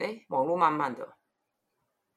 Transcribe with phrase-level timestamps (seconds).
[0.00, 1.06] 哎，网络慢慢的，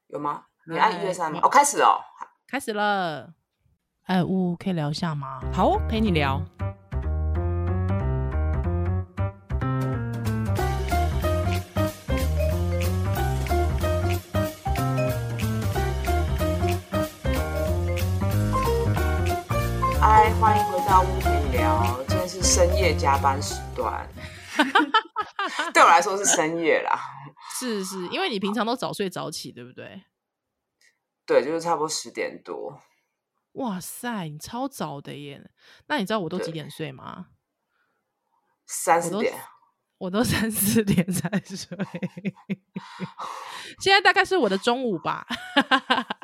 [0.08, 0.46] 有吗？
[0.66, 1.42] 你按一二三吗？
[1.44, 2.00] 哦，开始哦，
[2.48, 3.34] 开始了。
[4.06, 5.42] 哎，呜，可以聊一下吗？
[5.54, 6.42] 好哦，陪你聊。
[20.00, 22.00] 嗨，欢迎回到呜陪你聊。
[22.08, 24.08] 今天是深夜加班时段，
[25.74, 26.98] 对我来说是深夜啦。
[27.54, 30.04] 是是，因为你平常都早睡早起，对不对？
[31.26, 32.82] 对，就是差不多十点多。
[33.54, 35.50] 哇塞，你超早的耶！
[35.88, 37.28] 那你知道我都几点睡吗？
[38.66, 39.34] 三四点，
[40.00, 41.78] 我都三四点才睡。
[43.80, 45.26] 现在大概是我的中午吧。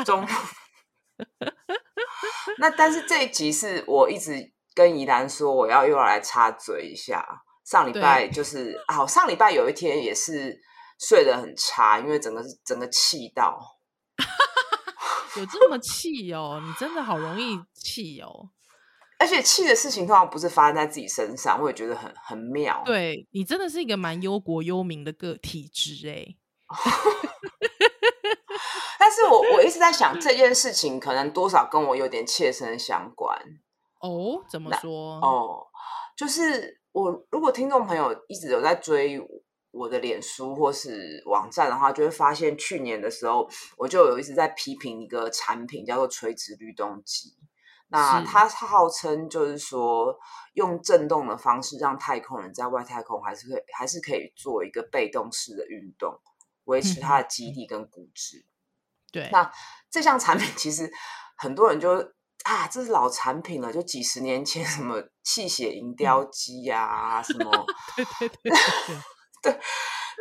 [0.04, 0.28] 中午。
[2.58, 7.44] 那但是这一集是我一直跟怡兰说，我要又要来插嘴一下。
[7.64, 10.60] 上礼拜就是，好，上礼拜有一天也是。
[11.00, 13.58] 睡得很差，因为整个是整个气到，
[15.38, 16.62] 有这么气哦？
[16.64, 18.50] 你真的好容易气哦！
[19.18, 22.82] 而且气的事情通常不是发生在自己身上，我也觉得很很妙。
[22.86, 26.36] 对，你真的是一个蛮忧国忧民的个体质哎。
[29.00, 33.38] 但是我我一直在想这件事情，可能多少跟我有点切身相关
[34.02, 34.44] 哦。
[34.50, 35.16] 怎么说？
[35.20, 35.66] 哦，
[36.16, 39.20] 就是我如果听众朋友一直有在追
[39.72, 39.90] 我。
[39.90, 47.36] 的脸书或是网站的话，就会发现去年的时候，我就有一直在批评一个产品，叫做垂直律动机。
[47.88, 50.16] 那它号称就是说，
[50.54, 56.20] 用震动的方式让太空人在外太空还是可以，还是可以做一个被动式的运动，
[56.66, 58.46] 维持它的基地跟骨质。
[59.12, 59.52] 对，那
[59.90, 60.92] 这项产品其实
[61.36, 61.90] 很多人就
[62.44, 67.66] 啊，这是老产品了，就几十年前什么气血银雕机呀，什么
[67.98, 68.52] 对对对
[69.42, 69.60] 对。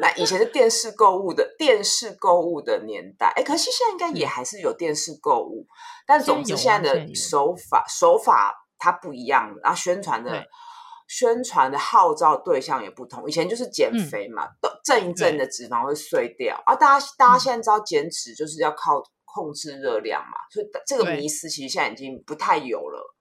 [0.00, 5.74] 那以前是电视购物的电视购物的年代，哎，可惜现在应该也还是有电视购物，嗯、
[6.06, 10.46] 但总之现在的手法手法它不一样了，然后宣传的
[11.08, 13.28] 宣传的号召对象也不同。
[13.28, 23.16] 以前就是减肥嘛，都、嗯、震一震的脂肪会碎掉，啊，大家大家现在知道减脂就是要靠控制热量嘛，所以这个迷思其实现在已经不太有了。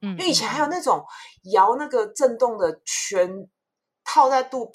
[0.00, 1.04] 嗯，因为以前还有那种
[1.52, 3.46] 摇那个震动的圈
[4.06, 4.72] 套在肚。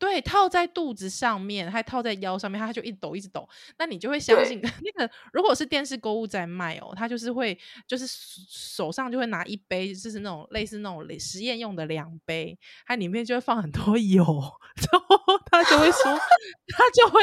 [0.00, 3.46] 对，套在肚子上面，还套在腰上面，它就一直抖，一直抖。
[3.78, 7.56] 那你就会相信 那个，如果是电视购物在卖哦，它就是会，
[7.86, 8.06] 就是
[8.48, 14.24] 手上就会拿一杯，就是那种类似那种实验用的量杯，它里面就会放很多油，
[14.90, 16.02] 然后他就会说，
[16.74, 17.20] 他就会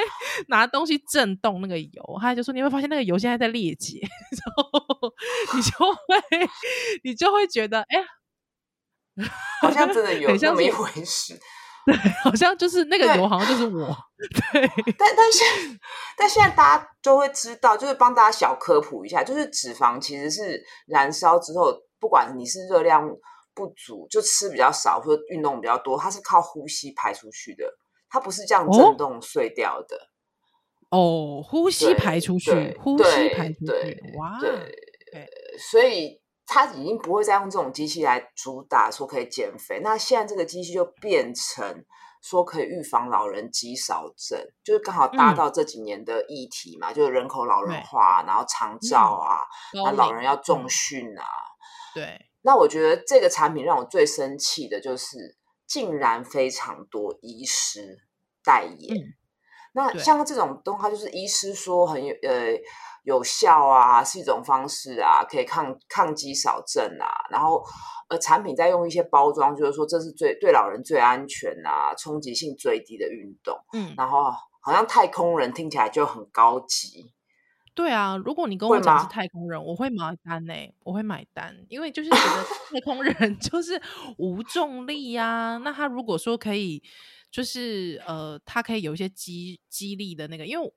[0.49, 5.11] 拿东西震动那个油，他就说你会发现那个油现在在裂解，然后
[5.55, 6.49] 你就会，
[7.03, 8.05] 你就会觉得，哎呀，
[9.61, 11.39] 好像真的有这么一回事。
[11.87, 13.97] 对，好像就是那个油，好像就是我。
[14.51, 15.39] 对，对但但是
[16.17, 23.07] 但现在大家就会知道，就是帮大家小科普一下，就是脂肪其实是燃烧之后，不管你是热量
[23.55, 27.63] 不足，就吃比较少或者运动比较多，它是靠呼吸排出去的，
[28.09, 29.97] 它不是这样震动碎掉的。
[30.89, 34.49] 哦，呼吸排出去，呼吸排出去，哇，对，
[35.13, 35.29] 对，
[35.71, 36.19] 所以。
[36.47, 41.85] 他已经不会再用这种机器来主打说可以减肥，那现在这个机器就变成
[42.21, 49.43] 说可以预防老人肌少症，就是刚好搭到这几年的议题嘛，嗯、就是人口老人化，然后长照啊，
[49.73, 51.25] 那、嗯、老人要重训啊。
[51.93, 55.37] 对，那我觉得这个产品让我最生气的就是，
[55.67, 57.97] 竟然非常多医师
[58.41, 58.97] 代言。
[58.97, 59.13] 嗯、
[59.77, 62.59] 那像这种东西，它就是医师说很有呃。
[63.03, 67.07] 有效啊，是一种方式啊，可以抗抗肌少症啊。
[67.29, 67.63] 然后，
[68.09, 73.57] 呃，产品在用一些包装，就是说这是最对老人最安全啊，冲击性最低的运动。
[73.71, 74.25] 嗯，然后
[74.59, 77.13] 好像太空人听起来就很高级。
[77.73, 83.81] 对啊，如果你跟我讲是太空人，我会买单呢、欸，我会买单，因为就是觉得太空人 就是
[84.17, 85.57] 无重力呀、啊。
[85.63, 86.83] 那他如果说可以，
[87.31, 90.73] 就是呃，他可以有一些激激励的那个，因为。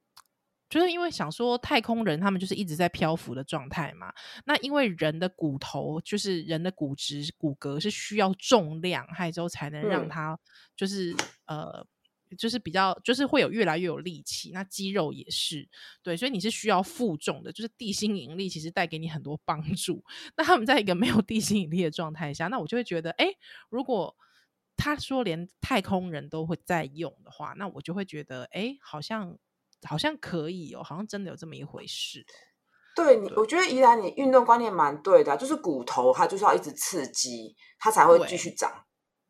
[0.68, 4.14] 就是因为想说太空人他们就是一直在漂浮的状态嘛，
[4.44, 10.38] 那因为人的骨头就是人的骨质骨骼是需要重量，还之后才能让它
[10.76, 11.10] 就是、
[11.46, 11.86] 嗯、呃
[12.38, 15.68] 就是比较就是会有越来越有力气，那肌肉也是
[16.04, 20.04] 对，所以你是需要负重的，就是地心引力其实带给你很多帮助。
[20.38, 23.26] 那他们在一个没有地心引力的状态下，那我就会觉得，哎，
[23.70, 24.16] 如果
[24.80, 29.36] 他说连太空人都会在用的话，那我就会觉得，哎，好像。
[29.88, 32.22] 好像可以哦，好像真的有这么一回事。
[32.94, 38.70] 对你，我觉得宜兰你运动观念蛮对的，就是骨头它就是要一直刺激，它才会继续长。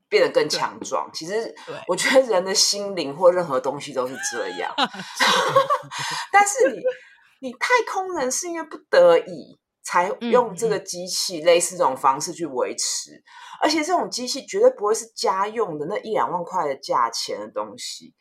[0.08, 1.08] 变得更强壮。
[1.14, 1.54] 其实，
[1.86, 4.74] 我觉得人的心灵或任何东西都是这样。
[6.32, 13.22] 但是你，你太空人是因为不得已才用这个机器类似这种方式去维持，嗯、
[13.62, 18.14] 而且这种机器绝对不会是家用的那一两万块的价钱的东西，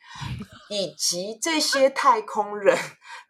[0.68, 2.76] 以及这些太空人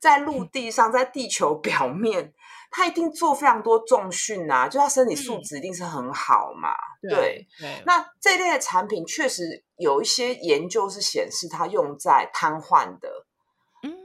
[0.00, 2.32] 在陆地上，在地球表面。
[2.72, 6.70] 他一定做非常多重训啊，就他身体素质一定是很好嘛。
[7.02, 7.18] 嗯、对，
[7.58, 13.08] 对，对，那这类的产品确实有一些研究是显示，它用在瘫痪的、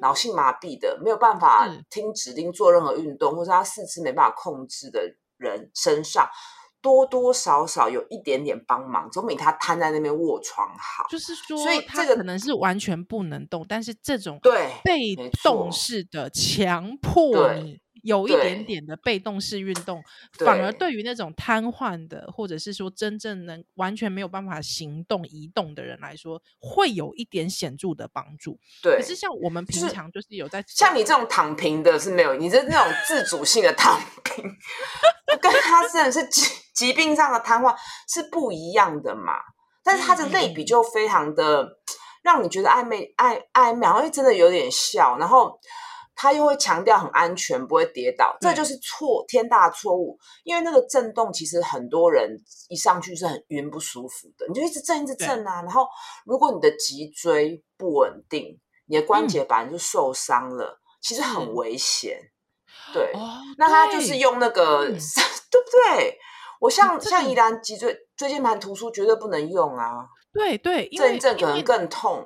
[0.01, 5.01] 脑性麻痹的、没有办法听指令做任何运动，嗯、或者他四肢没办法控制的
[5.37, 6.27] 人身上，
[6.81, 11.05] 多多少少有一点点帮忙，总比他瘫在那边卧床好。
[11.09, 17.79] 就是说，所以这个可能是完全不能动，但是这种对被动式的强迫你。
[18.05, 19.99] 有一点点的被动式运动，
[20.45, 28.59] 反而对于那种瘫痪的，或者是说真正能完全没有办法行动移动的人来说，会有一点显著的帮助。
[28.83, 34.45] 对，可是像我们平常就是有在，像你这种躺平的是没有，你这那种自主性的躺 平，
[35.41, 36.41] 跟他真的是疾
[36.75, 37.75] 疾病上的瘫痪
[38.07, 39.33] 是不一样的嘛？
[39.83, 41.67] 但是他的类比就非常的
[42.23, 45.59] 让你觉得暧昧暧暧昧，好像真的有点笑，然后。
[46.15, 50.17] 他又会强调很安全，不会跌倒，这就是错，天大错误。
[50.43, 52.35] 因为那个震动，其实很多人
[52.69, 55.61] 一上去是很晕不舒服的，你就一直震，一直震啊。
[55.61, 55.85] 然后，
[56.25, 62.17] 如果你的脊椎不稳定，你的关节板就受伤了，嗯、其实很危险。
[62.93, 64.93] 对，哦、那他就是用那个，嗯、
[65.51, 66.17] 对不对？
[66.61, 70.07] 我像、嗯、像宜兰脊椎椎间盘突出，绝对不能用啊。
[70.31, 72.25] 对对，震一震可能更痛。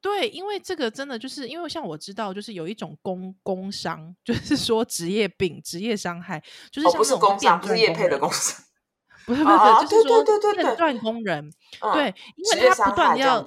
[0.00, 8.56] 对，因为这个真的就是因为像我知道，就是有一种工工伤， 就是说职业病、职业伤害，就是像不是工伤，不是业配的工伤，
[9.26, 10.24] 不是不是，就是说
[10.54, 11.50] 电断工人，
[11.94, 13.44] 对，因为他不断要。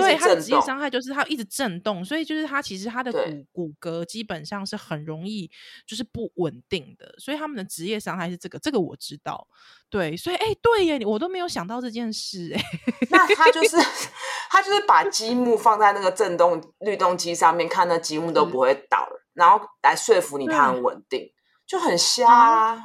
[0.00, 5.50] 对，他的职业伤害就是他一直震动，所以就是他其实他的骨骨骼基本上是很容易
[5.86, 9.46] 就是不稳定的，所以他们的职业伤害是这个，这个我知道。
[9.88, 12.62] 对，所以哎，对耶，我都没有想到这件事哎。
[13.10, 13.76] 那他就是
[14.50, 21.32] 他就是把积木放在那个震动律动机上面，看那积木都不会倒，然后来说服你它很稳定，
[21.66, 22.82] 就很瞎啊。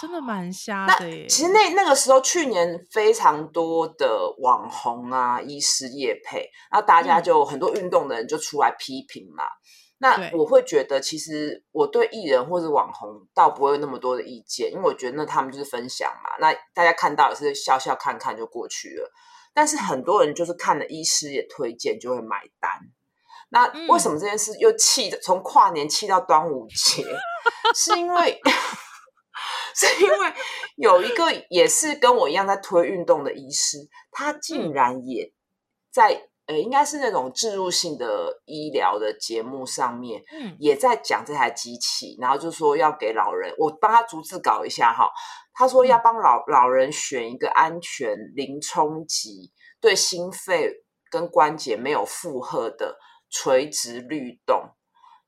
[0.00, 1.26] 真的蛮瞎的耶。
[1.26, 9.44] 其实那那个时候，去年非常多的网红啊、医师业配，然后大家就、嗯、很多运动的人就出来批评嘛。
[9.98, 16.30] 那我会觉得，其实我对艺人或者网红倒不会有那么多的意见，因为我觉得那他们就是分享嘛。
[16.40, 19.10] 那大家看到也是笑笑看看就过去了。
[19.52, 22.70] 但是很多人就是看了医师也推荐就会买单。
[23.50, 27.04] 那为什么这件事又气的从跨年气到端午节？
[27.74, 28.40] 是因为。
[29.74, 30.32] 是因为
[30.76, 33.78] 有一个也是跟我一样在推运动的医师，
[34.10, 35.32] 他竟然也
[35.90, 45.08] 在呃，应该是那种植入性的医疗的节目上面，嗯，也在讲这台机器，然后就说要给老人，我帮他逐字搞一下哈。
[45.52, 50.72] 他说要帮老老人选一个安全、零冲击、对心肺
[51.10, 52.96] 跟关节没有负荷的
[53.28, 54.70] 垂直律动，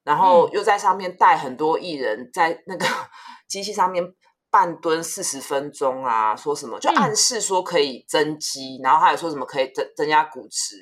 [0.02, 2.84] 然后又在上面带很多艺人，在那个
[3.46, 4.12] 机器上面。
[4.52, 10.76] 半蹲四十分钟啊，说什么就暗示说可以增肌，嗯、然后还有说什么可以增增加骨质。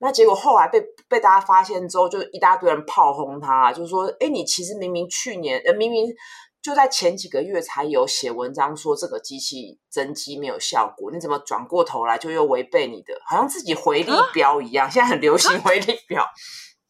[0.00, 6.12] 那结果后来被被大家发现之后，就一大堆人炮轰他，就是说，哎，你其实明明去年呃明明
[6.60, 14.88] 就在前几个月才有写文章说这个机器增肌没有效果，你怎么转过头来就又违背你的，好像自己回力标一样？
[14.88, 16.22] 啊、现在很流行回力镖。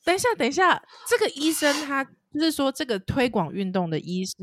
[0.03, 2.03] 等一下，等一下，这个医生他
[2.33, 4.35] 就是说这个推广运动的医师。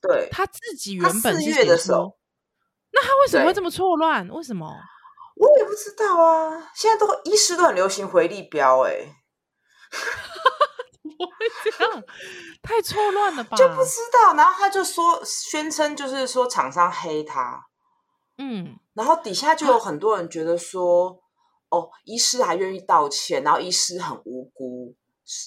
[0.00, 2.16] 对，他自己原本是的时候，
[2.92, 4.28] 那他为什么会这么错乱？
[4.30, 4.66] 为什么？
[5.36, 6.70] 我也不知道啊。
[6.74, 9.14] 现在都医师都很流行回力镖，哎，
[11.02, 12.02] 怎么会这样？
[12.62, 13.56] 太错乱了吧？
[13.58, 14.34] 就不知道。
[14.34, 17.62] 然后他就说，宣称就是说厂商黑他，
[18.38, 21.10] 嗯，然后底下就有很多人觉得说，
[21.68, 24.94] 啊、哦，医师还愿意道歉，然后医师很无辜，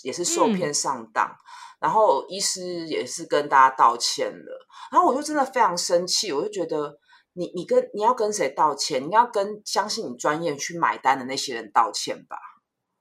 [0.03, 1.27] 也是受骗上当。
[1.27, 1.37] 嗯
[1.83, 6.97] 然后医师也是跟大家道歉了，然后我就真的非常生气，我就觉得
[7.33, 9.05] 你你跟你要跟谁道歉？
[9.05, 12.37] 你要跟相信你专业去买单的那些人道歉吧。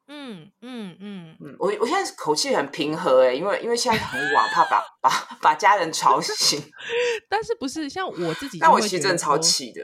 [0.09, 5.09] 嗯嗯嗯嗯，我我现在口气很平和欸，因为因为现在很晚，怕把 把
[5.41, 6.61] 把家人吵醒。
[7.31, 8.59] 但是不是像我自己？
[8.59, 9.81] 但我其实真的超气的。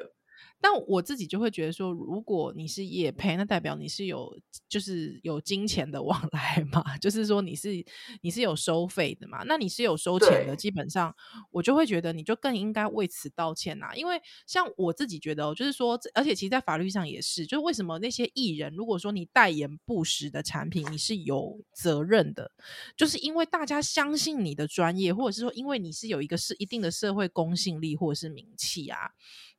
[0.60, 4.36] 但我自己就会觉得说，如果你是业配，那代表你是有
[4.68, 7.84] 就是有金钱的往 来嘛，就是说你是
[8.22, 11.14] 你是有收费的嘛，那你是有收钱的，基本上
[11.50, 13.94] 我就会觉得你就更应该为此道歉呐、啊。
[13.94, 22.50] 因为像我自己觉得，就是说，而且其实，在法律上也是，就是为什么那些艺人，如果说你代言不实的产品，你是有责任的，
[22.96, 28.98] 就是因为大家相信你的专业，或者是说，因为你是有一个是一定的社会公信力或者是名气啊。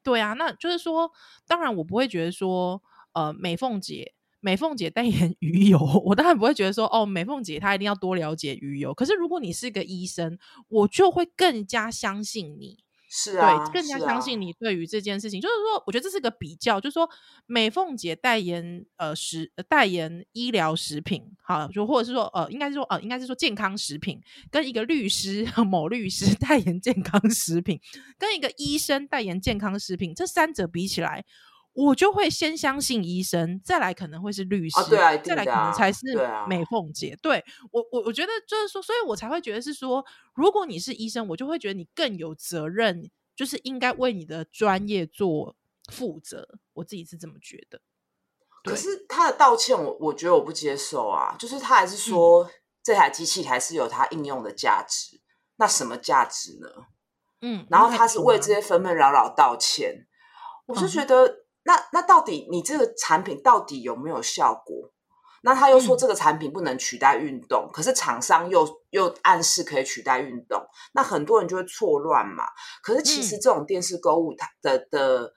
[0.04, 1.12] 对啊，那就是说，
[1.48, 2.82] 当然我不会觉得说，
[3.14, 8.94] 呃，美凤姐，美凤姐代言 鱼油，我当然不会觉得说，哦，美凤姐她一定要多了解鱼油。
[8.94, 10.38] 可是如果你是个医生，
[10.70, 12.78] 我就会更加相信你。
[13.12, 17.10] 是啊，对，更加相信你对于这件事情，啊、就是说，我觉得这是个比较，就是说，
[17.48, 27.82] 美凤姐代言呃食代言医疗食品，好，就或者是说呃，应该是说呃，应该是说健康食品，跟一个律师 某律师代言健康食品，
[28.20, 31.26] 跟一个医生代言健康食品，这三者比起来。
[31.88, 36.02] 我就会先相信医生，再来可能会是律师，哦对啊、再来可能才是
[36.46, 37.18] 美凤姐。
[37.22, 40.06] 对，我，我我觉得就是说，所以我才会觉得是说，
[40.36, 45.56] 如果你是医生，我就会觉得你更有责任，就是应该为你的专业做
[45.90, 46.46] 负责。
[46.74, 47.80] 我自己是这么觉得。
[48.66, 52.50] 可是他的道歉我，我我觉得我不接受啊，就是他还是说、嗯、
[52.84, 55.22] 这台机器还是有它应用的价值。
[55.56, 56.68] 那什么价值呢？
[57.42, 60.06] 嗯，然后他是为这些纷纷扰扰道歉，嗯、
[60.68, 61.26] 我是觉得。
[61.26, 64.92] 嗯那那到底你这个产品到底有没有效果？
[65.42, 70.62] 那他又说这个产品不能取代运动，嗯、可是厂商又又暗示可以取代运动，
[70.94, 72.44] 那很多人就会错乱嘛。
[72.84, 75.34] 可是其实这种电视购物它的、嗯、的的，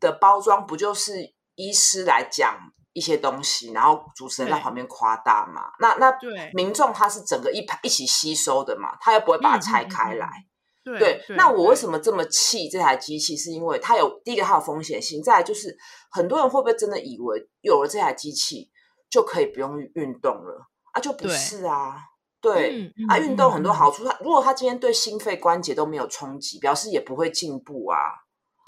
[0.00, 2.58] 的包装不就是医师来讲
[2.92, 5.70] 一些东西，然后主持人在旁边夸大嘛？
[5.78, 10.26] 那那对民众他是整个一排一起吸收的嘛，他又不会把它拆开来。
[10.26, 10.55] 嗯嗯嗯
[10.86, 13.36] 对，对，那我为什么这么气这台机器？
[13.36, 15.76] 是因为它有第一个它有风险性，再来就是
[16.12, 18.70] 很多人会不会真的以为有了这台机器
[19.10, 21.00] 就可以不用运动了啊？
[21.00, 21.96] 就不是啊，
[22.40, 24.04] 对，啊，运动很多好处。
[24.04, 27.98] 它、嗯、如果它今天对心肺关节都没有冲击，表示也不会进步啊。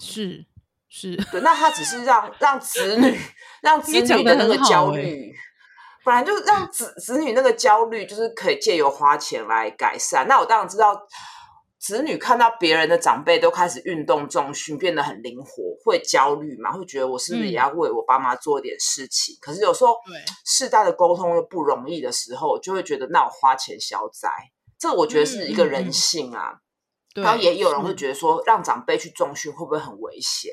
[0.01, 0.45] 是
[0.89, 3.17] 是，对，那它只是让让子女
[3.63, 5.33] 让子女的那个焦虑，欸、
[6.03, 10.27] 本来就是让子子女那个焦虑，就是可以借由花钱来改善。
[10.27, 11.01] 那我当然知道。
[11.79, 16.73] 子女看到别人的长辈都开始运动重训，变得很灵活，会焦虑嘛？
[16.73, 19.33] 会觉得我是不是也要为我爸妈做点事情？
[19.35, 19.95] 嗯、可是有时候，
[20.45, 24.29] 世代的沟通又不容易的时候，就会觉得那我花钱消灾，
[24.77, 26.59] 这我觉得是一个人性啊。
[27.15, 30.51] 然后也有人会觉得说，让长辈去重训会不会很危险？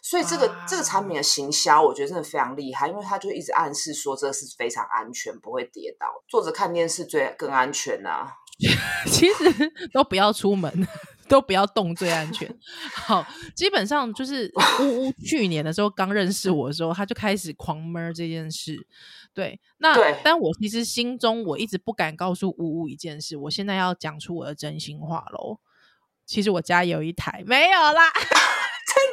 [0.00, 8.34] 所以这个、啊、这个产品的行销，我觉得真的非常厉害，因为他就一直暗示说这是非常安全，不会跌倒，坐着看电视最更安全啊。
[9.10, 10.70] 其实都不要出门，
[11.28, 12.48] 都不要动最安全。
[12.94, 18.86] 好，基本上就是呜呜去年的时候刚认识我的时候，他就开始狂闷这件事。
[19.34, 25.58] 对，那对但我其实心中我一直不敢告诉呜呜一件事，我现在要讲出我的真心话喽。
[26.24, 28.10] 其实我家有一台，没有啦。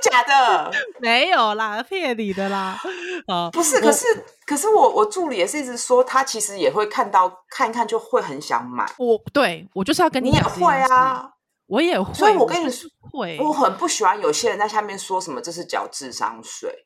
[0.01, 2.79] 真假的 没有啦，骗你的啦。
[3.27, 4.05] 啊，不是，可是
[4.45, 8.85] 可是我我助理也是一直说，他其实也会看到看一看就会很想买。
[8.97, 11.29] 我对我就是要跟你讲，你也会啊，
[11.67, 12.13] 我也会。
[12.13, 16.85] 所以我跟你说，会，我很不喜欢有些人在下面说什么这是缴智商税。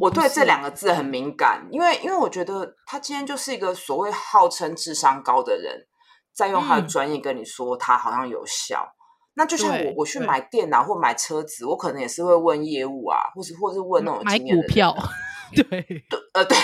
[0.00, 5.86] 我对这两个字很敏感，因为因为我觉得他今天就是一个所谓号称智商高的人，
[6.34, 8.90] 在用他的专业跟你说他好像有效。
[9.34, 14.94] 那就像我我去买电脑或买车子，我可能也是会问业务啊，或是或是问那种经验股票，
[15.54, 16.56] 对 对呃对，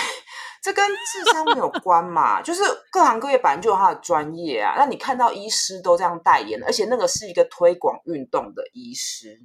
[0.61, 2.61] 这跟智商没有关嘛，就是
[2.91, 4.75] 各行各业本来就有他的专业啊。
[4.77, 9.39] 那你看到医师都这样代言，而且那个是一个推广运动的医师。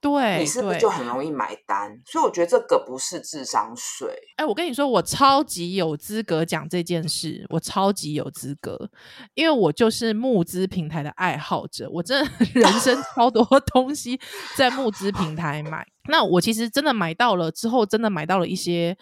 [0.00, 2.00] 对，你是不是就很容易买单？
[2.06, 4.08] 所以我觉得这个不是智商税。
[4.36, 8.90] 哎，我跟你说，我超级有资格讲这件事，我超级有资格，
[9.34, 14.18] 因为我就是募资平台的爱好者，我真的 人生 超多东西
[14.56, 15.86] 在募资平台买。
[16.08, 18.96] 那我其实真的买到了之后，真的买到了一些。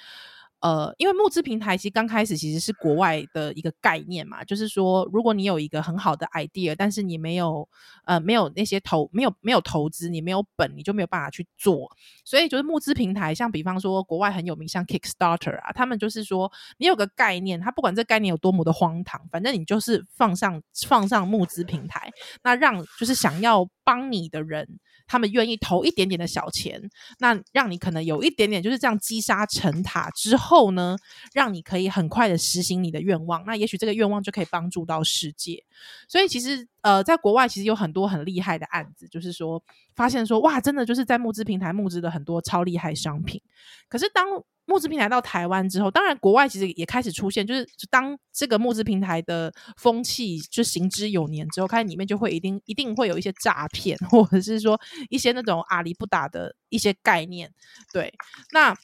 [0.60, 7.68] 呃，因为募资平台其实刚开始其实是国外的一个概念嘛，就是说，如果你有一个很好的 idea，但是你没有
[8.04, 11.88] 呃没有那些投没有没有投资，你没有本，你就没有办法去做。
[12.24, 22.10] 所以就是募资平台，像比方说国外很有名，像 Kickstarter 啊，他们就是说，你有个概念，他不管这概念有多么的荒唐，反正你就是放上放上募资平台，
[22.42, 24.80] 那让就是想要帮你的人。
[25.10, 26.78] 他们愿意投一点点的小钱，
[27.18, 30.96] 那让你可能有一点点就是这样积沙成塔之后后呢，
[31.34, 33.44] 让你可以很快的实行你的愿望。
[33.46, 35.62] 那也许这个愿望就可以帮助到世界。
[36.08, 39.62] 所以其实呃，在国外其实有很多很厉害的案子，就是说
[39.94, 43.40] 发现说哇，真的就是在募资平台募资了很多超厉害商品。
[43.88, 44.26] 可是当
[44.64, 54.78] 募资平台到台湾之后，当然国外其实也开始出现，就是当这个募资平台的风气就行之有年之后，开始里面就会一定一定会有一些诈骗，或者是说
[55.08, 57.50] 一些那种阿里不打的一些概念。
[57.94, 58.12] 对，
[58.52, 58.76] 那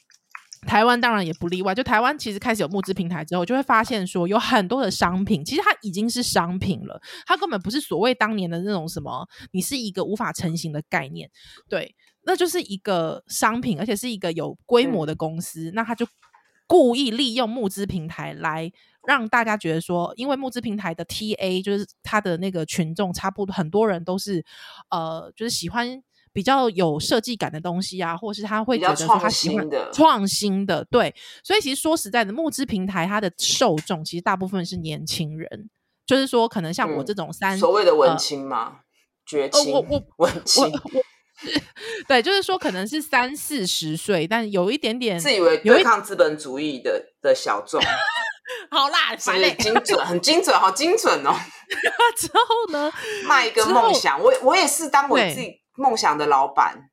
[0.65, 1.73] 台湾当然也不例外。
[1.73, 11.29] 就台湾其实开始有募资平台之后，就会发现说有很多的商品，其实它已经是商品了，它根本不是所谓当年的那种什么，你是一个无法成型的概念。
[11.69, 11.95] 对。
[12.27, 16.07] 那就是一个商品，而且是一个有规模的公司，嗯、那他就
[16.65, 18.71] 故意利用募资平台来
[19.07, 24.43] 让大家觉得说，因为募资平台的 TA 就是他的那个群众，差不多很多人都是
[24.89, 26.01] 呃，就是喜欢
[26.35, 35.69] 比较有设计感的东西啊，或是他会觉得说他喜欢创新的，对，所以其实说实在的，募资平台它的受众其实大部分是年轻人，
[36.05, 38.79] 就是说可能像我这种三、嗯、所谓的文青嘛，
[39.25, 40.69] 绝、呃、我我、文青。
[42.05, 47.81] 对，就是说可能是三四十岁，但有一点点自以为对抗资本主义的的小众。
[48.69, 51.33] 好啦，所以精准，很精准，好精准哦。
[52.17, 52.91] 之后呢，
[53.25, 56.89] 卖一个梦想，我我也是当我自己梦想的老板。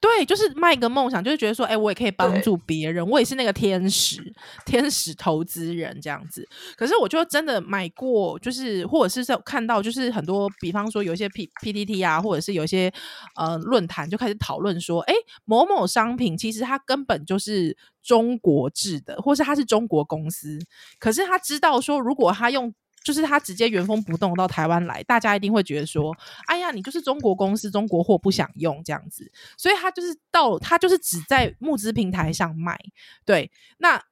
[0.00, 4.16] 对，就是卖一个梦想，就是觉得说，哎，我也可以帮助别人，我也是那个天使，
[4.64, 6.42] 天使投资人这样子。
[6.74, 12.90] 可是我就真的买过，就是或者是在看到，就是很多，比方说有一些 P P T T 啊，或者是有一些
[13.36, 15.12] 呃论坛就开始讨论说，哎，
[15.44, 20.58] 某某商品其实它根本就是中国制的，或是它是中国公司，
[20.98, 22.74] 可是他知道说，如果他用。
[23.02, 26.14] 就是他直接原封不动到台湾来，大家一定会觉得说
[26.46, 32.78] ：“哎呀，你就是中国公司，中国货不想用这样子。”所以他就是到他就是只在募资平台上卖，
[33.24, 34.02] 对，那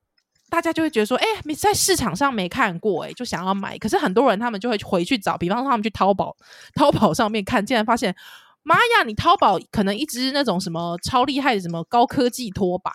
[0.48, 6.34] 大家就会觉得说：“哎，没在市场上没看过，哎，就想要买。”可是很多人他们就会回去找，比方说他们去淘宝，
[6.74, 8.16] 淘宝上面看，竟然发现，
[8.62, 12.90] 妈呀，你淘宝可能一支那种什么超厉害的什么高科技拖把，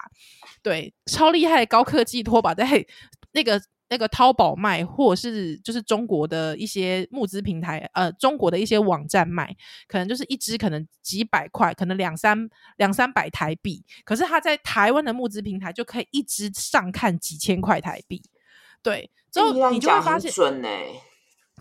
[0.64, 2.68] 对，超厉害的高科技拖把在
[3.34, 3.62] 那个。
[3.94, 9.56] 那个淘宝卖，或者是就是中国的一些募资平台，呃，中国的一些网站卖，
[9.88, 13.86] 可能就是一支可能几百块，可能两三两三百台币。
[14.04, 18.20] 可是他在台湾的募资平台就可以一支上看几千块台币。
[18.82, 21.00] 对，之后你就会发现，准呢、欸。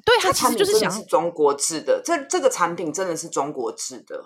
[0.04, 4.24] 对，他其实就是想是中国制的，这这个产品真的是中国制的。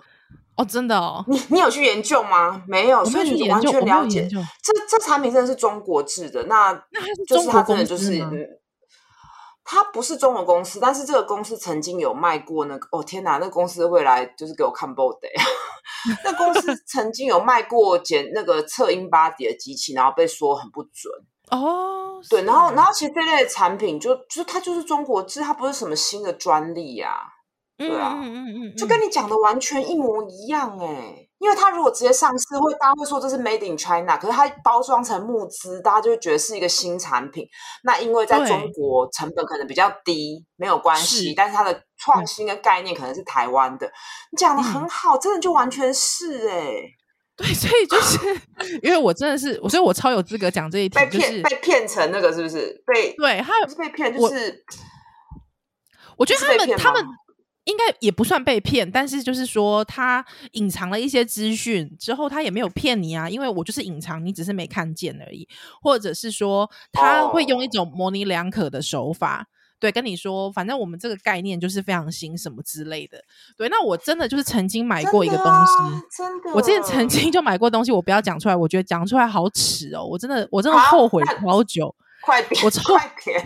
[0.55, 2.63] 哦，真的哦，你你有去研究吗？
[2.67, 4.27] 没有，所以你完全了解。
[4.27, 8.59] 这这产品真的是中国制的，那那就是它真的就是，
[9.63, 12.87] 它不是中国公司，但是这个公司曾经有卖过那个。
[12.91, 15.27] 哦天哪，那个公司未来就是给我看 body。
[16.23, 21.13] 那公司曾经有卖过检那个测 InBody 的机器，然后被说很不准
[21.51, 22.19] 哦。
[22.29, 27.35] 对，然后然后其实这类的产品就就它就是中国制，它不是什么新的专利呀、啊。
[27.77, 37.45] 对啊，嗯嗯嗯，就跟你讲的完全一模一样哎、欸，因为它如果直接上市，会大家会说这是 Made in China，可是它包装成募资，大家就会觉得是一个新产品。
[37.83, 43.85] 那因为在中国成本可能比较低，没有关系，但是它的创新的概念可能是台湾的。
[44.31, 46.83] 你讲的很好，真的就完全是哎、欸，
[47.37, 48.17] 对，所以就是
[48.83, 52.83] 因为我真的是，所以我超有资格讲这一题，被骗被骗成那个是不是？
[52.85, 54.63] 被对，他不是被骗，就是
[56.09, 57.05] 我，我觉得他们他们。
[57.67, 65.45] 应该也不算被骗，但是就是说他隐藏了一些资讯之后，他也没有骗你啊，因为我就是隐藏，你只是没看见而已，
[65.81, 69.45] 或者是说他会用一种模棱两可的手法，哦、
[69.79, 73.23] 对，跟你说，反正我们这个概念就是非常新什么之类的，
[73.55, 75.71] 对，那我真的就是曾经买过一个东西，
[76.17, 83.39] 真的、啊，真的，我之前曾经就买过东西，我不要讲出来，我觉得讲出来好耻哦，我真的，我真的后悔好久，快点，我超快点，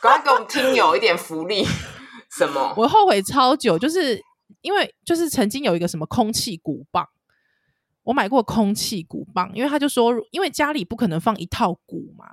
[0.00, 1.66] 赶快给我们听友一点福利。
[2.30, 2.72] 什么？
[2.76, 4.22] 我后悔超久，就是
[4.60, 7.04] 因为就是曾经有一个什么空气鼓棒，
[8.04, 12.26] 我买过空气鼓棒，因为他就说，因为家里不可能放一套鼓嘛，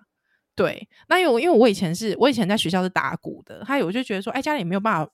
[0.57, 0.89] 对。
[1.07, 5.09] 那因为我因为我以前是我以前在学校是打鼓的，还有我就觉得说，哎，家里没有办法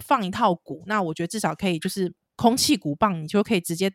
[0.00, 3.90] 放一套鼓，那我觉得至少可以就是空气鼓棒，你就可以直接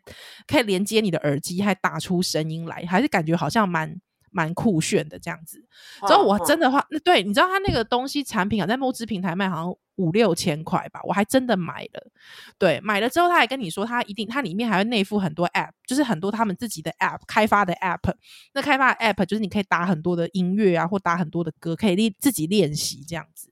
[0.48, 4.00] 可以连接你的耳机，还打出声音来，还是感觉好像蛮。
[4.32, 5.64] 蛮酷炫的这样子，
[6.06, 12.10] 之后我真的话，那、嗯、对，你知道他那个东西产品啊，在募资平台卖好像五六千块吧，我还真的买了。
[12.58, 18.14] 对，买了之后他还跟你说，他一定，他里面还会内附很多 App，就是很多他们自己的 App 开发的 App。
[18.54, 23.50] 那开发的 App 就是你可以打很多的音乐啊，或打很多的歌，可以练自己练习这样子。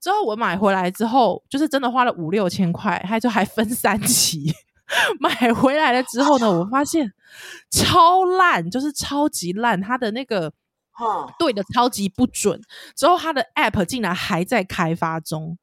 [0.00, 4.52] 之后我买回来之后，就是真的花了五六千块，还就还分三期。
[5.18, 7.10] 买回来了之后呢，我发现
[7.70, 9.80] 超烂，就是超级烂。
[9.80, 10.52] 它的那个
[11.38, 12.60] 对的超级不准。
[12.94, 15.56] 之后它的 App 竟然还在开发中。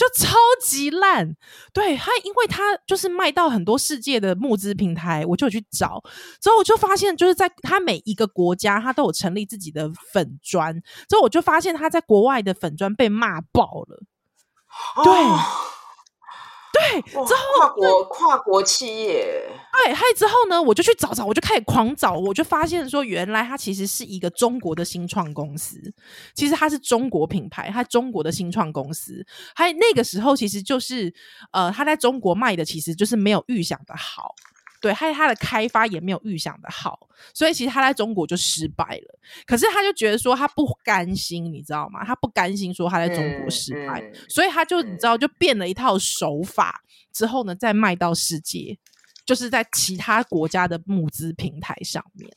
[0.00, 1.36] 就超级烂，
[1.74, 6.02] 对他，因为他就是卖到很多世界的募资平台，我就去找，
[6.40, 10.74] 之后我就发现，就是在他每一个国家，他都有成立自己的粉专，
[11.06, 14.02] 之后我就发现他在国外的粉专被骂爆了，
[15.04, 15.12] 对。
[16.80, 25.78] 对，之后跨国跨国企业，对，还有之后呢，我就去找找，我就开始狂找，我就发现说，原来它其实是一个中国的新创公司，
[26.34, 31.12] 其实它是中国品牌，它中国的新创公司，还有那个时候其实就是，
[31.52, 34.34] 呃，它在中国卖的其实就是没有预想的好。
[34.80, 39.18] 对，还有他的开发也没有预想的好，所以其实他在中国就失败了。
[39.46, 42.02] 可是他就觉得说他不甘心，你知道吗？
[42.04, 48.78] 他不甘心说他在中国失败，嗯嗯、所以他就你知道就变了一套手法，之后呢再卖到世界，
[49.26, 52.30] 就是在其他国家的募资平台上面。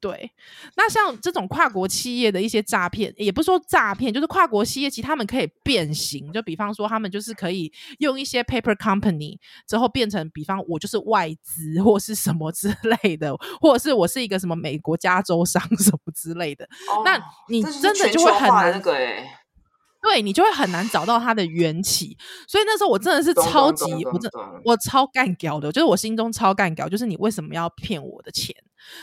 [0.00, 0.30] 对，
[0.76, 12.68] 那像这种跨国企业的一些诈骗，也不是说诈骗，就是跨国企业其实他们可以变形，就比方说他们就是可以用一些 paper company 之后变成，比方我就是外资或是什么之
[13.02, 19.34] 类的，或者是我是一个什么美国加州商什么之类的，哦、那你真的就会很难那个哎。
[20.00, 24.30] 对，你就会很难找到它的缘起，所以那时候我真的是超级，我真
[24.64, 28.54] 我超干屌的，就是我心中超干屌，就是你为什么要骗我的钱？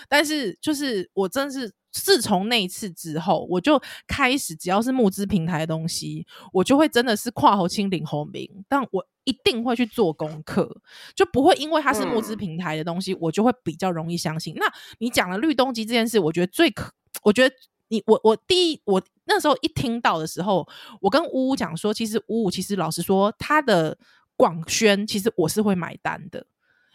[0.08, 10.82] 但是就是我真是自从那一次之后，我就开始只要是募资平台的东西，我就会真的是跨猴清领猴名，但我一定会去做功课，
[11.16, 14.54] 就不会因为它是募资平台的东西，嗯、我就会比较容易相信。
[14.56, 14.66] 那
[15.00, 16.92] 你讲了绿东机这件事，我觉得最可，
[17.24, 17.56] 我觉得。
[17.90, 20.68] 你我我第一我那时候一听到的时候，
[21.00, 23.96] 我跟呜呜讲说，其实呜呜其实老实说，他的
[24.36, 26.48] 广宣其实我是会买单的，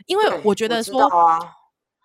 [0.06, 1.38] 因为我觉得说啊，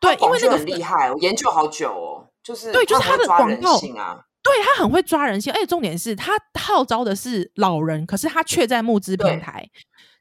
[0.06, 9.70] 对，因为那个很厉害，我研究好久哦，就是对，就是他的广告啊，对他很会抓人性，而且重点是他号召的是老人，可是他却在募资平台，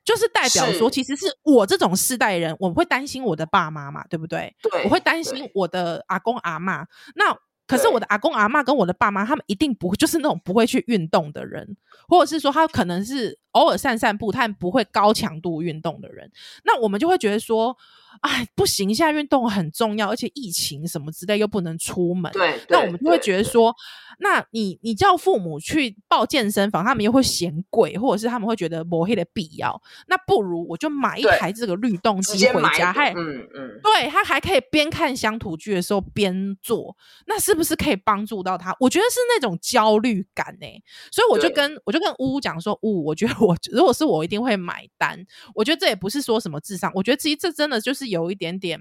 [0.05, 4.55] 就是代表说，其实是我这种世代人，我会担心我的爸妈嘛，对不对？
[4.63, 7.37] 对，我会担心我的阿公阿妈，那。
[7.67, 11.67] 可是我的阿公阿妈跟我的爸妈，他们一定不会，就是那种不会去运动的人，
[12.07, 16.31] 或者是说他可能是偶尔散散步，但不会高强度运动的人。
[16.65, 17.75] 那我们就会觉得说，
[18.21, 22.31] 哎，不行，现在运动很重要，而且疫情什么之类又不能出门。
[22.33, 23.75] 对，那我们就会觉得说，
[24.21, 29.81] 那你你叫父母去报健身房，他们又会嫌贵，或者是他们会觉得没的必要。
[30.07, 36.97] 那不如我就买一台这个律动机回家，还嗯嗯，对，他还可以边看乡土剧的时候边做，
[37.27, 38.75] 那是不是可以帮助到他？
[38.79, 45.19] 我觉得是那种焦虑感呢、欸，所以我就跟我就跟呜呜讲说，呜，我觉得我如果是我一定会买单。
[45.55, 48.04] 我觉得这也不是说什么智商，我觉得其实这真的就是。
[48.09, 48.81] 有一点点，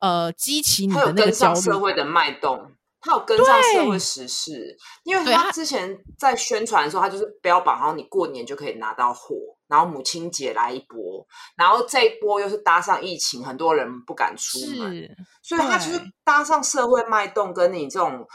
[0.00, 1.60] 呃，激起你的那个焦虑。
[1.60, 9.34] 社会的脉动，他有跟上社会时事，因为他之前在宣传的时候，他就是标榜，然后你过年就可以拿到货，
[9.66, 18.26] 然后母亲节来一波，然后这一波又是搭上疫情，很多人不敢出门，所以他就是搭上社会脉动，跟你这种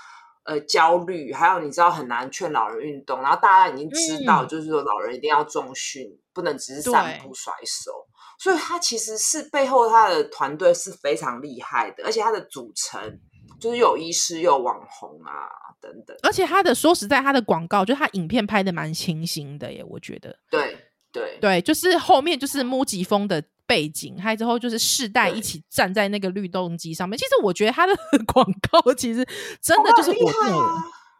[0.43, 7.91] 呃焦虑，还有你知道很难劝老人运动，然后大家已经知道，就是说老人一定要重训，嗯、不能只是散步甩手。
[8.39, 13.19] 所以他其实是背后他的团队是非常厉害的，而且他的组成
[13.59, 15.49] 就是有医师、有网红啊
[15.81, 16.15] 等等。
[16.21, 20.37] 而且他的说实在，他的广告就是他影片拍的蛮清新的耶，我觉得。
[20.51, 20.77] 对
[21.11, 27.17] 对对，就是后面就是木吉风的背景，还有之后就是世代一起站在那个律动机上面。
[27.17, 27.95] 其实我觉得他的
[28.31, 29.27] 广告其实
[29.59, 30.31] 真的就是我、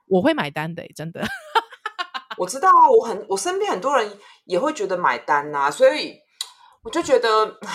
[0.08, 1.26] 我会买单的，真的。
[2.38, 4.08] 我知道啊，我很我身边很多人
[4.46, 6.27] 也会觉得买单呐、啊，所以。
[6.88, 7.70] 我就觉得，唉，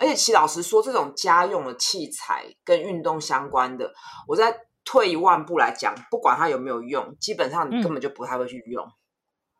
[0.00, 3.90] 而且其实老实说，这种家用的器材跟运动相关的，
[4.26, 8.86] 我再退一万步来讲，不管它有没有用，基本上你根本就不太会去用。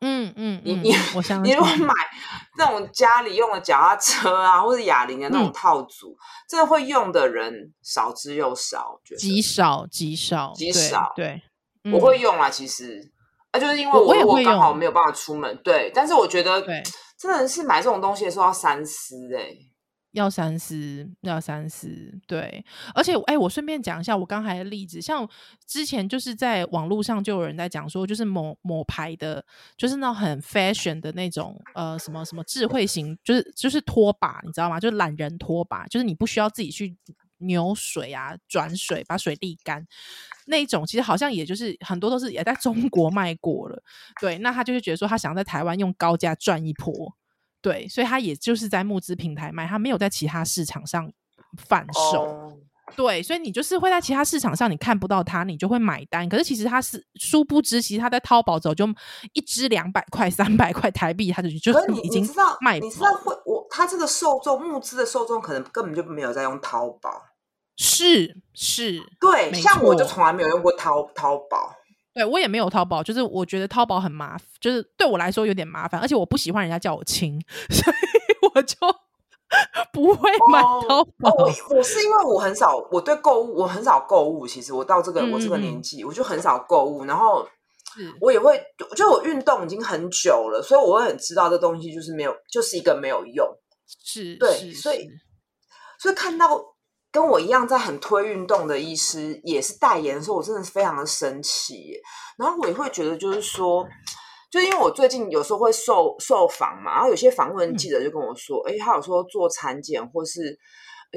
[0.01, 1.93] 嗯嗯，你你我想你如果买
[2.59, 6.15] 那种家里用的脚踏车啊，或者哑铃的那种套组，
[6.47, 11.11] 这、嗯、会用的人少之又少，极少极少极少。
[11.15, 11.41] 对，
[11.81, 13.11] 对我会用啊，其实
[13.51, 16.83] 啊，就是因为我我刚好没有办法出门，对，但是我觉得对。
[17.19, 19.57] 真的是买这种东西的时候要三思哎、欸，
[20.11, 21.89] 要三思，要三思。
[22.25, 22.63] 对，
[22.95, 25.29] 而且哎、欸，我顺便讲一下我刚才的例子，像
[25.67, 29.43] 之前就是在网络上就有人在讲说，就是某某牌的，
[29.75, 34.79] 就是那种很 fashion 的那种呃什么什么智慧型，就是就是拖把，你知道吗？
[34.79, 36.95] 就是懒人拖把，就是你不需要自己去。
[37.39, 39.85] 扭水啊，转水把水沥干，
[40.45, 43.81] 那一种其实好像也就是很多都是也在中国卖过了，
[44.21, 47.15] 对，那他就是觉得说他想在台湾用高价赚一波，
[47.61, 51.11] 对，所以他也就是在募资平台卖，他没有在其他市场上
[51.57, 52.59] 贩售，
[52.95, 56.27] 对，所以你就是会在其他市场上你看不到它，你就会买单。
[56.27, 58.87] 可是其实它是殊不知，其实它在淘宝走就
[59.33, 61.71] 一支两百块、三百块台币，它就就
[62.03, 62.27] 已经
[62.61, 62.79] 卖。
[62.79, 67.23] 你知道会我它这个受众募资的受众可能根本就没有在用淘宝。
[67.77, 71.75] 是是，对，像我就从来没有用过淘淘宝。
[72.13, 78.75] 对，我也没有淘宝，就是我觉得淘宝很麻烦，就是对我来说有点麻烦，而且我不喜欢人家叫我亲， 所以我就
[79.93, 81.29] 不会买淘宝。
[81.29, 81.53] 哦哦。
[81.69, 84.47] 我是因为我很少，我对购物我很少购物。
[84.47, 87.05] 其实我到这个我这个年纪，嗯、我就很少购物。
[87.05, 87.47] 然后
[88.21, 88.61] 我也会，
[88.95, 93.47] 就我运动已经很久了，所以我会很知道这东西就是没有，就是一个没有用。
[93.87, 95.07] 是，对，是所以
[95.99, 96.75] 所以看到。
[97.11, 101.99] 跟我一样在很推运动的医师也是代言的时候，我真的是非常的生气。
[102.37, 103.83] 然后我也会觉得，就是说，
[104.49, 110.57] 就因为我最近有时候会受受访嘛，然后有些访问记者就跟我说，哎、嗯，他有时候做产检或是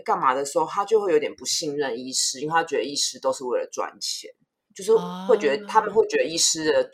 [0.05, 4.31] 干嘛的时候，他就会有点不信任医师，因为他觉得医师都是为了赚钱，
[4.75, 4.93] 就是
[5.27, 6.91] 会觉得他们会觉得医师的。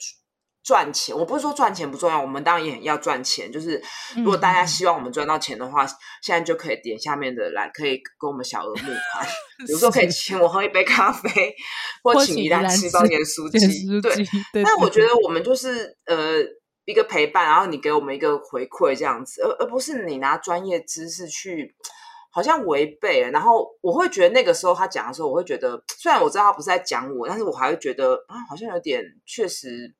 [0.62, 3.50] 赚钱，我不是说赚钱不重要，我们当然也要赚钱。
[3.50, 3.82] 就是
[4.16, 5.88] 如果大家希望我们赚到钱的话，嗯、
[6.22, 9.26] 现在就可以点下面的来，可以跟我们小额募款。
[9.66, 11.54] 比如说可以请我喝一杯咖啡，
[12.02, 14.00] 或请你来吃包盐酥鸡。
[14.02, 14.14] 对，
[14.52, 16.36] 对，但我觉得我们就是呃
[16.84, 21.74] 一个陪伴，然后你给我们一个回馈这样子，而而不是你拿专业知识去
[22.30, 23.30] 好像违背了。
[23.30, 29.94] 然后我会觉得那个时候他讲的时候，我会觉得虽然我知道他不是在讲我，但是我还会觉得啊，好像有点确实。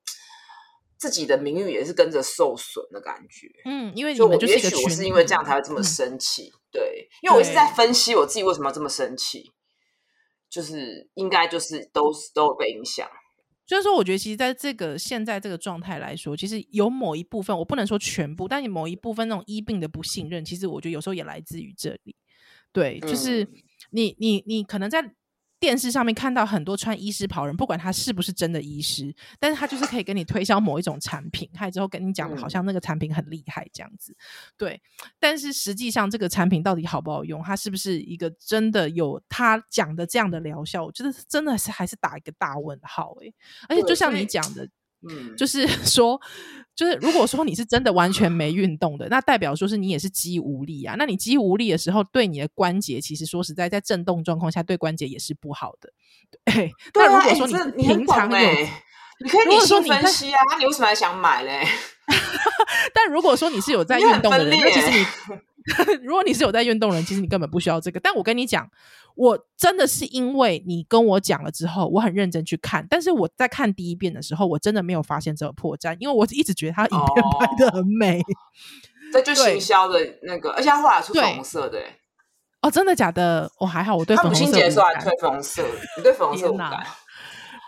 [0.99, 9.49] 自己的名誉也是跟着受损的感觉，嗯，因为你们就是也许我是因为这样才会这么生气，嗯、对，因为我一直在分析我自己为什么要这么生气，
[10.49, 13.09] 就是应该就是都都有被影响，
[13.65, 22.17] 所以说，我觉得其实在这个现在这个状态来说，其实有某一部分，我不能说全部，但你某一部分那种医病的不信任，其实我觉得有时候也来自于这里，
[22.73, 23.47] 对，就是
[23.91, 25.15] 你、嗯、你你可能在。
[25.59, 34.15] 电视上面看到很多穿医师袍人，不管他是不是真的医师，但是他就是可以跟你推销某一种产品，还之后跟你讲的好像那个产品很厉害这样子，
[34.57, 34.81] 对。
[35.19, 43.33] 但是实际上这个产品到底好不好用，它是不是一个真的有他讲的这样的疗效，我觉得真的是还是打一个大问号诶、欸。
[43.67, 44.69] 而且就像你讲的。
[45.07, 46.19] 嗯，就是 说，
[46.75, 50.95] 就是如果说你是真的完全没运动的，那代表说是你也是肌无力啊。
[50.97, 55.89] 那你肌无力的时候，对你的关节，其实说实在，在震动状况下，对关节也是不好的。
[56.51, 58.49] 对，那如果说你平常有，
[59.21, 61.65] 你可以理性分析啊，你为什么还想买嘞？
[62.93, 65.05] 但如果说你是有在运动的人，那其实你。
[66.03, 67.99] 如果你是有在运动的人，其实你根本不需要这个。
[67.99, 68.69] 但我跟你讲，
[69.15, 72.85] 我真的是因为你跟我讲了之后，我很认真去看。
[72.89, 78.21] 但是我在看第一遍的时候，我真的没有发现这个破绽，因为我一直觉得他影片拍的很美。
[79.11, 81.81] 这就行销的那个，而且他后来出粉红色的。
[82.61, 83.49] 哦，真的假的？
[83.57, 84.39] 我、哦、还好，我对粉红色。
[84.41, 85.63] 母亲节的时候还推粉红色，
[85.97, 86.85] 你对粉红色无感。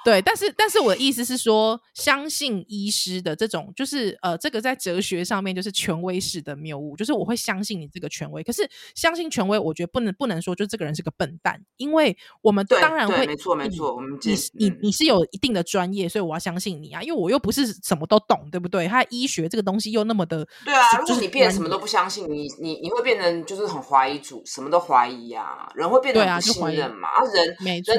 [0.04, 8.42] 对，但是但是我的意思是说，相信医师的这种，就是呃，这个在哲学上面就是权威式的谬误，就是我会相信你这个权威。
[8.42, 18.88] 可是相信权威，我觉得不能不能说就这个人是个笨蛋，因为我们当然会，没错没错，我们你你你是有一定的专业，所以我要相信你啊，因为我又不是什么都懂，对不对？
[18.88, 27.94] 他医学这个东西又那么的，对啊，如果你变得什么都不相信，你你你会变成就是很怀疑主，什么都怀疑啊，人会变得不信任嘛，啊，人没错。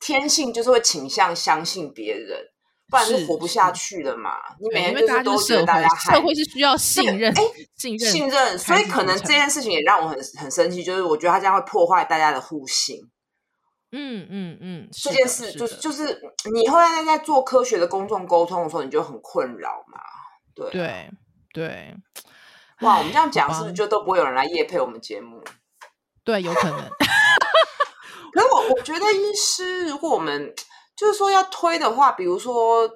[0.00, 2.38] 人天性就是会倾向相信别人，
[2.88, 4.32] 不然是活不下去了嘛。
[4.58, 7.32] 你每天就是都觉得大家社会是需要信任，
[7.76, 8.58] 信任，信任。
[8.58, 12.98] 所以可能这件事情也让我很很生气，就是我觉得他这样会破坏大家的互信。
[13.92, 16.20] 嗯嗯嗯，这件事就是就是
[16.52, 20.00] 你后来在做科学的公众沟通的时候，你就很困扰嘛。
[20.54, 21.10] 对对
[21.52, 21.94] 对，
[22.80, 25.42] 哇，我们这样讲是不是就都不会有人来夜配我们节目？
[26.24, 26.88] 对，有可能。
[28.32, 30.54] 可是我我觉得医师，如果我们
[30.96, 32.90] 就是说要推的话，比如说，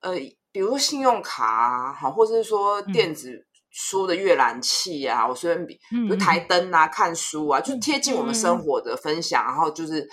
[0.00, 0.14] 呃，
[0.50, 10.08] 比如说信用卡啊，好，或者是说电子书的阅览器啊，我随便比，比如台灯啊，看书啊，就贴近我们生活的分享，然后就是。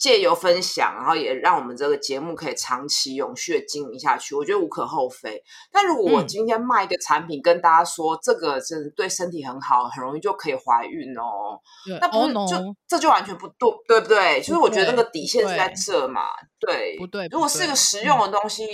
[0.00, 5.42] 借由分享，然后也让我们这个节目可以长期永续的经营下去，我觉得无可厚非。
[5.70, 11.60] 但如果我今天卖一个产品，跟大家说、嗯、这个真的对身体很好，很容易就可以怀孕哦，
[12.00, 14.40] 那不是就、哦、这就完全不对，对不对？
[14.40, 16.22] 就是我觉得那个底线是在这嘛，
[16.58, 17.28] 对，不对？
[17.30, 18.64] 如果是一个实用的东西，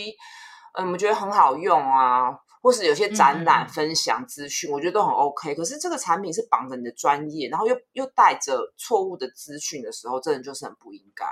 [0.78, 2.30] 嗯，嗯，我们觉得很好用啊。
[2.62, 5.54] 或是有些展览分享资讯、嗯，我觉得都很 OK。
[5.54, 11.24] 可是这个产品是绑着你的专业，然后又又带着错误的资讯的时候，真的就是很不应该。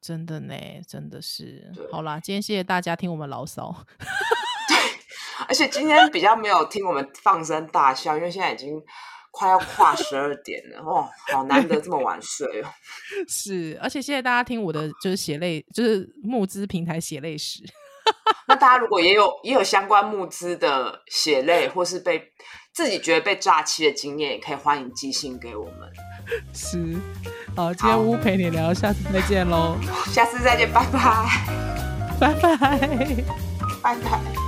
[0.00, 0.54] 真的呢，
[0.86, 1.72] 真的是。
[1.90, 3.74] 好啦，今天谢谢大家听我们牢骚。
[4.68, 4.76] 对，
[5.48, 8.82] 而且今天比较没有听我们放声大笑，因为现在已经
[9.30, 9.48] 快。
[9.48, 12.68] 要跨十二点了，哦，好难得这么晚睡哦。
[13.26, 17.64] 是，而且谢谢大家听我的，就是血泪，就是募资平台血泪史。
[18.46, 22.22] 那大家如果也有也有相关募资的血泪，或是被
[22.72, 25.74] 自己觉得被诈欺的经验，也可以欢迎寄信给我们。
[26.52, 26.96] 是，
[27.56, 29.76] 好，今天屋陪你聊，下次再见喽。
[30.12, 31.00] 下次再见，拜拜，
[32.20, 32.56] 拜拜，
[33.82, 34.43] 拜拜。